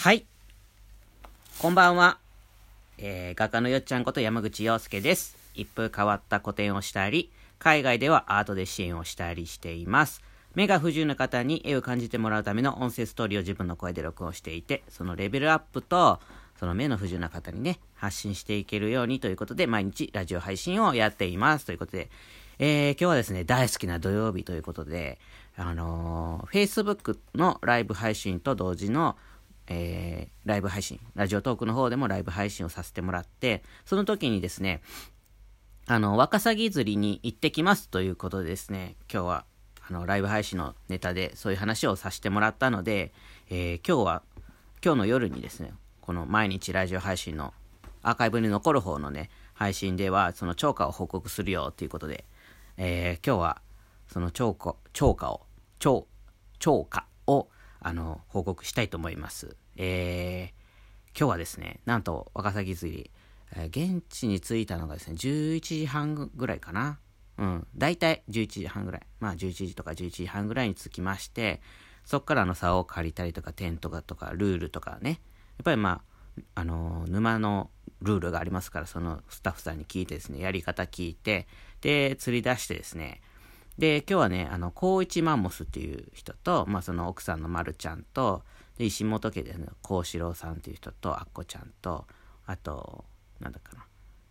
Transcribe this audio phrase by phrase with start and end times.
[0.00, 0.24] はい。
[1.58, 2.18] こんばんは。
[2.98, 5.36] えー、画家のよっちゃんこと山口洋介です。
[5.56, 10.22] 一風変わった個展をしたり、海外ではアートで支援をしたりしています。
[10.54, 16.20] 目が不自由な方に絵を感じてもらうための音声ストーリーを自分の声で録音していて、そのレベルアップと、
[16.60, 21.66] その目の不自由な方にね、発信していけるようにということで、毎日ラジオ配信をやっています。
[21.66, 22.08] ということで、
[22.60, 25.18] えー、今日はですね、大好きな土曜日ということで、
[25.56, 29.16] あのー、Facebook のライブ配信と同時の、
[29.68, 34.80] えー、ライブ配信、ラジオトークの方でもライブ配信をさせてもらって、その時にですね、
[35.86, 39.44] あの、ワカサギ釣りに行ってきますということでですね、今日は、
[39.88, 43.12] あの、ライブ配信のネタでそういう話をさせてもらったので、
[43.48, 44.22] えー、今日は、
[44.84, 47.52] 今日の夜にですね、この毎日ラジオ配信の
[48.02, 52.24] アーカイブに残る方のね、配信では、その超過を報告するよということで、
[52.76, 53.62] えー、今日は、
[54.06, 55.46] その超過、超過を、
[55.78, 56.06] 超、
[56.58, 57.07] 超過、
[57.80, 59.56] あの、報告したいと思います。
[59.76, 63.10] えー、今日はですね、なんと、ワカサギ釣り、
[63.54, 66.98] えー、現地に着いたのがですね、11時半ぐらいかな。
[67.38, 69.02] うん、大体11時半ぐらい。
[69.20, 71.60] まあ11時とか11時半ぐらいに着きまして、
[72.04, 75.10] そっからの竿を借りたりとか、テントがとか、ルールとかね。
[75.10, 75.18] やっ
[75.64, 76.02] ぱりま
[76.34, 77.70] あ、あのー、沼の
[78.00, 81.46] ルールがありますから、そのスタッフさんに聞いてですね、やり方聞いて、
[81.80, 83.20] で、釣り出してですね、
[83.78, 88.42] で、今日はね、あの、高一マンモスっていう人と、まあ、その奥さんのまるちゃんと、
[88.76, 92.04] で、石本家でね、幸四郎さんっていう人と、あっこちゃんと、
[92.46, 93.04] あと、
[93.38, 93.72] なんだか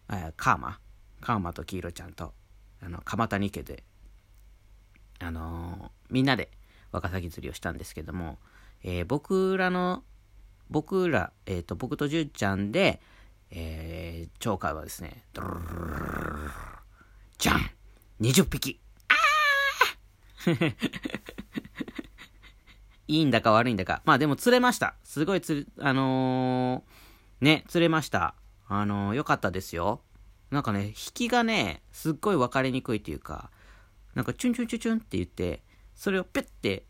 [0.09, 0.80] な、えー、カーマ
[1.22, 2.34] カーマと黄色ちゃんと、
[2.81, 3.84] あの、鎌谷家で、
[5.20, 6.52] あのー、みんなで
[6.92, 8.39] ワカサギ釣りをしたんですけども、
[8.84, 10.04] えー、僕らの、
[10.70, 13.00] 僕ら、えっ、と、僕とじゅうちゃんで、
[13.50, 16.52] えー、鳥海はですね、ドルルルルル
[17.38, 17.72] じゃん
[18.20, 18.82] !20 匹
[23.08, 24.02] いいんだか悪いんだか。
[24.06, 24.95] まあでも釣れました。
[25.04, 28.36] すごい釣れ、あのー、ね、釣れました。
[28.67, 30.02] あのー、よかったですよ。
[30.52, 33.49] なんかね、引きがね、すっごい分かりにくいっていうか、
[34.16, 35.61] なんかチュンチュンチュンチュンって言って、
[35.95, 36.86] それをピュッて、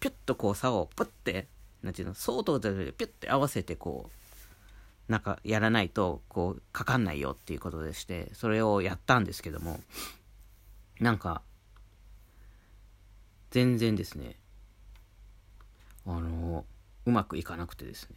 [0.00, 1.48] ピュッとこう竿をプッて、
[1.82, 4.10] なんていうの、相当でピュッて合わせてこ
[5.08, 9.80] う、なんかやらないと、こう、かかんないよっていうことでして、それをやったんですけども、
[11.00, 11.42] なんか、
[13.50, 14.36] 全然ですね。
[16.06, 16.64] あの
[17.06, 18.16] うまくいかなくてですね。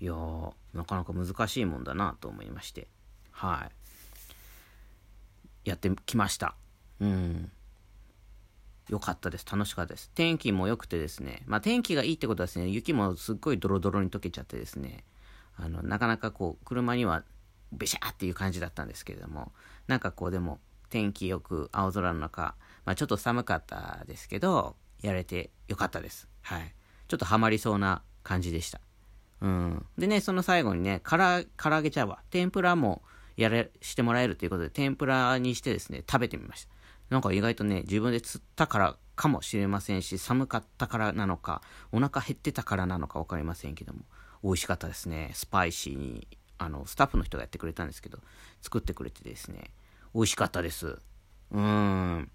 [0.00, 2.88] いやーなかなか難しいもんだなと思いまして。
[3.30, 3.70] は
[5.64, 5.70] い。
[5.70, 6.54] やってきました。
[7.00, 7.50] うん。
[8.88, 9.46] よかったです。
[9.50, 10.10] 楽しかったです。
[10.14, 15.04] 天気も良くてですね、まあ天気がいいってことはですね、雪もすっごいドロドロに溶けちゃってですね、
[15.56, 17.24] あの、なかなかこう、車には
[17.72, 19.52] べしゃーっていう感じだったんですけれども、
[19.88, 22.54] なんかこうでも、天気よく青空の中、
[22.86, 26.28] まあ、ちょっと寒かったですけど、やれてよかったです。
[26.42, 26.72] はい。
[27.08, 28.80] ちょっとハマりそうな感じでした。
[29.40, 29.86] うん。
[29.98, 33.02] でね、その最後にね、から唐揚げ茶碗、天ぷらも
[33.36, 36.70] やれ、してもらえるということで、天ぷらにしてですね、食べてみました。
[37.10, 44.00] なんか意外とね、自分で釣ったからかもしれませんし、寒かったからなのか、お腹減ってたからなのか分かりませんけども、
[44.42, 45.32] 美味しかったですね。
[45.34, 46.26] スパイシーに、
[46.58, 48.18] あの、スタッフの人がやってくれたんですけど、
[48.62, 49.72] 作ってくれてですね、
[50.14, 50.86] 美味しかったです。
[50.86, 52.30] うーん。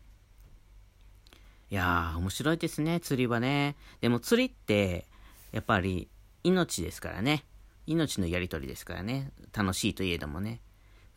[1.72, 3.78] いやー、面白いですね、釣りはね。
[4.02, 5.08] でも釣りって、
[5.54, 6.10] やっぱり
[6.44, 7.46] 命ですからね。
[7.88, 9.32] 命のやりとりですからね。
[9.56, 10.60] 楽しいといえどもね。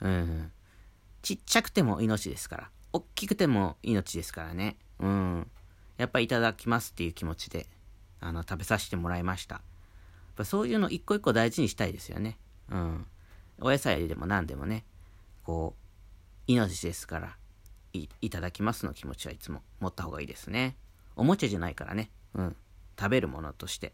[0.00, 0.52] うん。
[1.22, 2.70] ちっちゃくても命ですから。
[2.92, 4.76] 大きくても命ですからね。
[5.00, 5.50] うん。
[5.96, 7.66] やっぱいただきますっていう気持ちで、
[8.20, 9.56] あの、食べさせてもらいました。
[9.56, 9.62] やっ
[10.36, 12.38] ぱそういうの一個一個大事にしたいですよね。
[12.70, 13.06] うん。
[13.60, 14.84] お野菜でも何でもね、
[15.42, 15.82] こう、
[16.46, 17.36] 命ですから
[17.94, 20.76] い、いただきますの気持ちはいつも持った方がいいですね。
[21.16, 22.10] おもちゃじゃないからね。
[22.34, 22.56] うん。
[22.98, 23.92] 食べるものとして。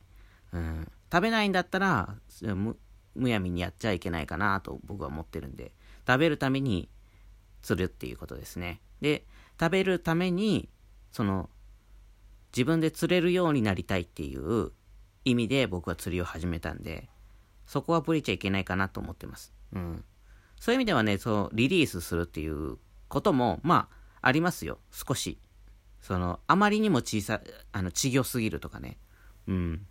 [0.53, 0.91] うん。
[1.13, 2.77] 食べないんだったら、む、
[3.15, 5.73] むやみにやっちゃいけないかなと僕は思ってるんで、
[6.07, 6.89] 食べるために
[7.63, 8.81] 釣るっていうことですね。
[9.01, 9.25] で、
[9.59, 10.69] 食べるために、
[11.13, 11.51] その、
[12.53, 14.73] 自分で釣れるようになりたいっていう
[15.25, 17.09] 意味で僕は釣りを始めたんで、
[17.67, 19.53] そこはぶれちゃいけないかなと思ってます。
[19.73, 20.05] うん。
[20.59, 22.79] そういう意味ではね、そう、リリースするっていう
[23.09, 24.79] ことも、まあ、ありますよ。
[24.93, 25.39] 少し。
[26.01, 27.41] その、あまりにも小さ、
[27.73, 28.99] あの、稚魚すぎるとかね。
[29.47, 29.87] うん。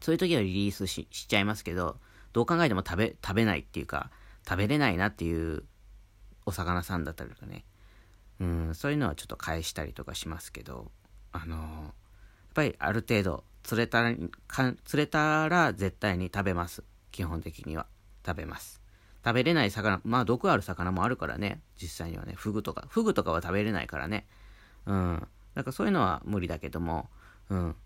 [0.00, 1.98] そういう時はリリースしちゃいますけど、
[2.32, 4.10] どう考えても食べ、食べないっていうか、
[4.48, 5.64] 食べれないなっていう
[6.46, 7.64] お魚さんだったりとかね。
[8.40, 10.90] うん、そういうのはちょっと返したりとかしますけど、
[11.32, 11.92] あの、やっ
[12.54, 14.14] ぱりある程度、釣れたら、
[14.84, 16.82] 釣れたら絶対に食べます。
[17.12, 17.86] 基本的には。
[18.24, 18.80] 食べます。
[19.24, 24.26] 食べれない魚、まあ毒ある魚もあるからね、実際にはね、フグとか、フグとかは食べれないからね。
[24.86, 25.28] うん。
[25.54, 27.08] だからそういうのは無理だけども、
[27.48, 27.76] うん。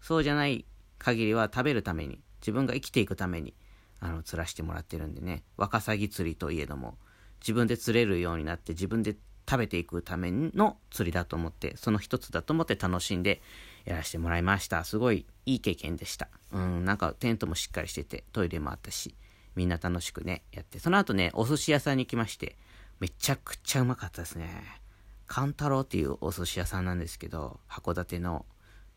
[0.00, 0.64] そうじゃない
[0.98, 3.54] 限りは食べるために、自分が生きていくために、
[4.00, 6.96] あの、釣らしてもらってるんでね、ワカサギ釣りといえども、
[7.40, 9.16] 自分で釣れるようになって自分で
[9.48, 13.42] 食べていくための釣りだと思って、その一つだと思って楽しんで
[13.84, 14.84] やらせてもらいました。
[14.84, 16.28] すごいいい経験でした。
[16.52, 19.14] うん、なんかテントもしっかりしてて、トイレもあったし、
[19.56, 20.78] みんな楽しくね、やって。
[20.78, 22.56] その後ね、お寿司屋さんに来まして、
[23.00, 24.80] めちゃくちゃうまかったですね。
[25.26, 28.44] カンタロウっていうお寿司屋さんなんですけど、函館の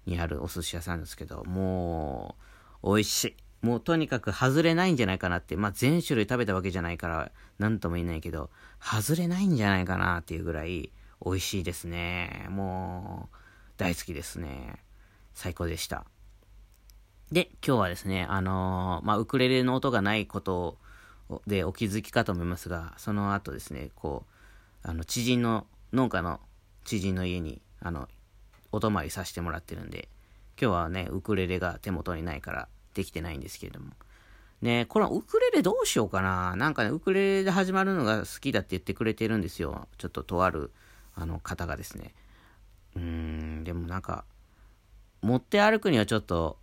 [0.05, 2.35] にあるお寿司屋さんですけど、も
[2.83, 3.35] う、美味しい。
[3.65, 8.49] もうとにかく外れないんじゃないかなって、まあ全種類食べたわけじゃないから、なんとも言えないけど、
[8.81, 10.91] 外れないんじゃないかなっていうぐらい
[11.25, 12.47] 美味しいですね。
[12.49, 13.35] もう、
[13.77, 14.83] 大好きですね。
[15.33, 16.05] 最高でした。
[17.33, 20.77] で、今日はですね、あのー、まあ、ウクレレの音がないこと
[21.47, 24.27] でお気づきかと思いますが、その後ですね、こ
[24.85, 26.39] う、あの、知人の、農家の
[26.85, 28.07] 知人の家に、あの、
[28.71, 30.09] お泊まりさせてもらってるんで、
[30.61, 33.87] 今日はね、ウクレレが手元にないから、できてないんですけれども。
[34.61, 36.55] ねこのウクレレどうしようかな。
[36.55, 39.87] なんかね、ウクレレで始まるのが好きだって言ってくれてるんですよ。
[39.97, 40.69] ちょっととある、
[41.15, 42.13] あの方がですね。
[42.95, 44.23] うーん、でもなんか、
[45.23, 46.59] 持って歩くにはちょっと、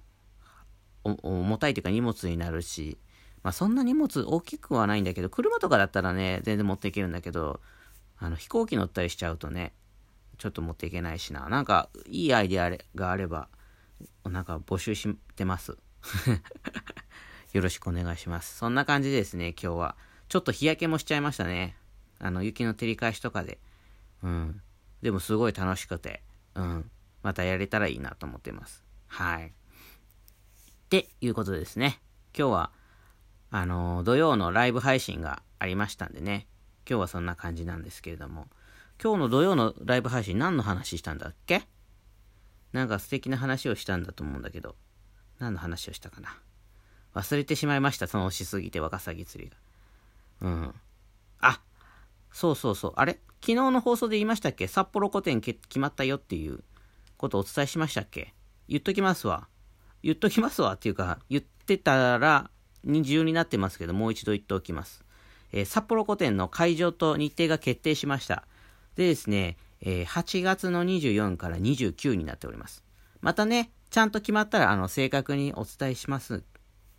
[1.04, 2.98] 重たいというか荷物になるし、
[3.42, 7.60] まあそんな荷物大きくはないんだけど、車とかだったらね、全然持っていけるんだけど、
[8.18, 9.72] あの飛行機乗ったりしちゃうとね、
[10.40, 11.48] ちょっと持っていけないしな。
[11.48, 13.48] なんか、いいアイデアがあれば、
[14.24, 15.76] なんか募集してます。
[17.52, 18.56] よろしくお願いします。
[18.56, 19.96] そんな感じですね、今日は。
[20.28, 21.76] ちょっと日焼けもしちゃいましたね。
[22.18, 23.58] あの、雪の照り返しとかで。
[24.22, 24.62] うん。
[25.02, 26.22] でもすごい楽しくて、
[26.54, 26.90] うん。
[27.22, 28.82] またやれたらいいなと思ってます。
[29.08, 29.52] はい。
[30.90, 32.00] っていうことですね。
[32.36, 32.72] 今日は、
[33.52, 36.48] あの、土曜のライブ配信がありましたんでね。
[36.84, 38.48] 今日はそんな感じなんですけれども。
[39.00, 41.62] 今日の土曜のライブ配信何の話したんだっけ？
[42.72, 44.74] なんか素敵な話をしたんだと思うんだけど。
[45.38, 46.36] 何の話をしたかな？
[47.14, 49.56] 忘れてしまいました、その押しすぎて、ワカサギ釣りが。
[50.40, 50.74] うん。
[51.40, 51.60] あ、
[52.32, 52.92] そうそうそう。
[52.96, 53.20] あれ？
[53.40, 54.66] 昨日の放送で言いましたっけ？
[54.66, 56.64] 札幌古典決まったよっていう
[57.16, 58.34] ことをお伝えしましたっけ？
[58.66, 59.46] 言っときますわ。
[60.02, 62.50] 言っときますわっていうか、言ってたら
[62.84, 65.04] 二重になってますけど、もう一度言っておきます。
[65.52, 68.44] えー、札幌古典の会場と日程が決定しました。
[68.96, 72.84] でですね、えー、8月の24から29になっております。
[73.20, 76.44] またね、ちゃんと決まったら、あの、正確にお伝えします。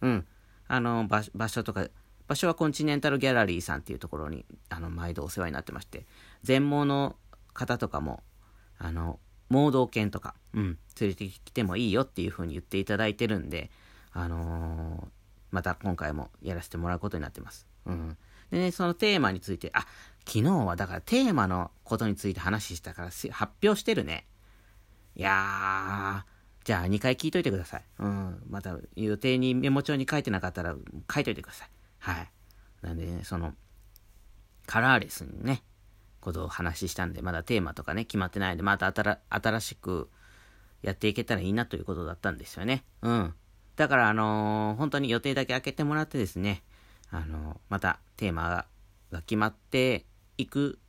[0.02, 0.28] うん。
[0.68, 1.88] あの、場所とか、
[2.28, 6.06] 場所はコンチネンタルギャラリーさんっていうところに、あの、毎度お世話になってまして、
[6.44, 7.16] 全盲の
[7.54, 8.24] 方とかも、
[8.78, 9.20] あの、
[9.52, 13.70] 盲導犬とか、うん、連れてきてもいいよっていう風に言っていただいてるんで、
[14.14, 15.08] あのー、
[15.52, 17.68] また今回もやらせてもらうことになってます。
[17.86, 18.18] うん。
[18.50, 19.86] でね、そのテーマについて、あ、
[20.26, 24.26] 昨日はだからテーマのことについて話したから発表してるね。
[25.16, 26.32] いやー、
[26.64, 27.84] じゃあ2回聞いといてください。
[28.00, 28.44] うん。
[28.50, 30.76] また予定にメモ帳に書いてなかったら
[31.14, 31.70] 書いといてください。
[32.00, 32.32] はい。
[32.82, 33.54] なんでね、その、
[34.66, 35.64] カラーレスにね、
[36.22, 38.94] ことを話したんで、まだテーマとかね、決まってないんで、また
[39.30, 40.10] 新しく
[40.82, 42.84] やっていけたらいいなということだったんですよね。
[43.02, 43.34] うん。
[43.76, 46.64] だから、あのー、本当に予定だけ開けてもらってですね、
[47.10, 48.66] あのー、またテーマ
[49.12, 50.06] が決まって
[50.38, 50.80] いく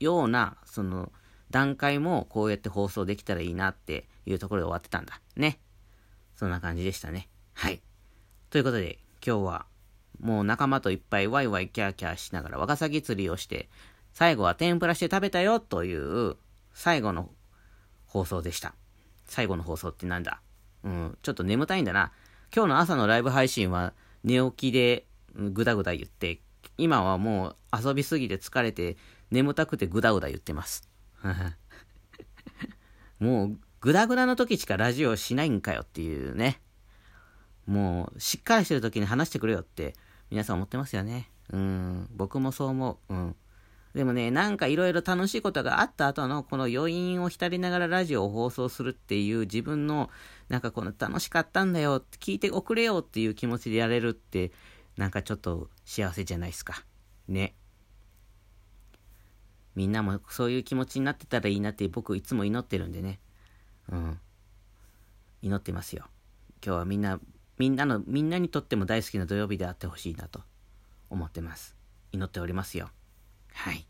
[0.00, 1.12] ような、その、
[1.50, 5.20] 段階もこうやって放送できたらいいなっていうところで終わってたんだ。
[5.36, 5.58] ね。
[6.36, 7.28] そんな感じでしたね。
[7.54, 7.80] はい。
[8.50, 9.66] ということで、今日は
[10.20, 13.68] もう仲間といっぱいワイワイキャーキャーしながらワカサギ釣りをして、
[14.12, 16.36] 最後は天ぷらして食べたよという
[16.72, 17.30] 最後の
[18.06, 18.74] 放送でした。
[19.26, 20.40] 最後の放送ってなんだ？
[20.82, 22.12] うん、ちょっと眠たいんだな。
[22.54, 23.92] 今日の朝のライブ配信は
[24.24, 26.40] 寝起きでぐだぐだ言って、
[26.76, 28.96] 今はもう遊びすぎて疲れて
[29.30, 30.88] 眠たくてぐだぐだ言ってます。
[33.20, 36.60] もうグダグダの時しかラジオしないんかよっていうね。
[37.66, 39.94] もう、しっかりしてる時に話してくれよって、
[40.30, 41.30] 皆さん思ってますよね。
[41.50, 43.14] うん、僕もそう思う。
[43.14, 43.36] うん。
[43.94, 50.10] でもね、なんかいろいろ楽しいことがあった後のこの余韻を浸りながらラジオを放送するっていう自分の
[50.48, 54.52] なんかこの楽しかったんだよ、聞いておくれよっていう気持ちでやれるって
[54.96, 56.84] なんかちょっと幸せじゃないですか。
[57.26, 57.54] ね。
[59.74, 63.18] みんなもそういう気持ちになってたらいいなって僕いつも祈ってるんでね。
[63.90, 64.20] うん。
[65.42, 66.04] 祈ってますよ。
[66.64, 67.18] 今日はみんな、
[67.58, 70.42] みんなの、みんなにとっても大好きな土曜日であってほしいなと
[71.08, 71.76] 思ってます。
[72.12, 72.90] 祈っておりますよ。
[73.54, 73.86] はい。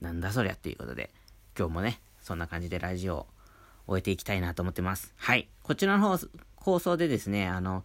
[0.00, 1.10] なんだそりゃっていうことで、
[1.58, 3.26] 今日もね、そんな感じでラジオを
[3.86, 5.14] 終えていきたいなと思ってます。
[5.16, 5.48] はい。
[5.62, 6.18] こちらの
[6.56, 7.84] 放送でですね、あの、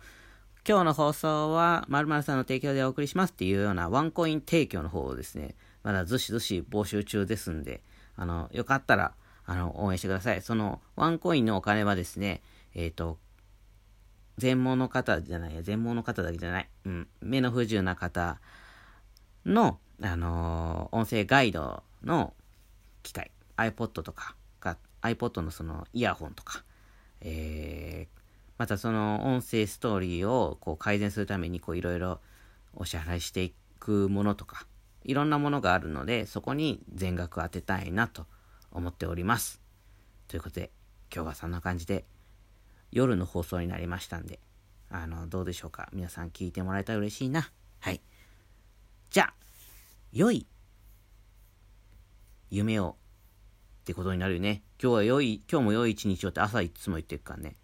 [0.67, 7.81] 今日の放送は、まるさんの提供でお送りしますっていうようなワンコイン提供の方をですね、まだずしずし募集中ですんで、
[8.15, 9.13] あの、よかったら、
[9.46, 10.41] あの、応援してください。
[10.41, 12.41] その、ワンコインのお金はですね、
[12.75, 13.17] えっ、ー、と、
[14.38, 16.70] 全盲の方じゃない、全盲の方だけじゃない。
[16.86, 17.08] うん。
[17.22, 18.39] 目の不自由な方
[19.45, 22.33] の、あのー、音声ガイドの
[23.03, 26.63] 機械、iPod とかが、iPod のそのイヤホンとか、
[27.21, 28.21] えー、
[28.57, 32.19] またその音声ストーリーをこう改善するためにこういろいろ
[32.74, 34.65] お支払いしていくものとか、
[35.03, 38.25] いろんなものがあるので、そこに全額当てたいなと
[38.71, 39.62] 思っております。
[40.27, 40.71] ということで、
[41.13, 42.05] 今日はそんな感じで、
[42.91, 44.39] 夜の放送になりましたんで、
[44.89, 45.89] あの、どうでしょうか。
[45.93, 47.50] 皆さん聞いてもらえたら嬉しいな。
[47.79, 48.01] はい。
[50.13, 50.46] 良い
[52.50, 52.98] 夢を
[53.82, 54.62] ってことになるよね。
[54.82, 57.56] 今日は良い、今日も良い一日をって朝いつも言ってるからね。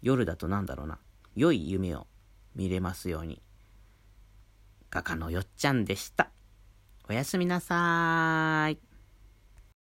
[0.00, 0.98] 夜だとなんだろうな。
[1.34, 2.06] 良い夢を
[2.54, 3.42] 見れますように。
[4.90, 6.30] 画家のよっちゃんでした。
[7.06, 8.85] おやすみなさーい。